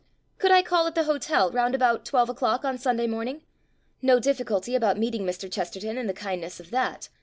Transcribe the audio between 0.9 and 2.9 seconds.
the hotel round about twelve o'clock on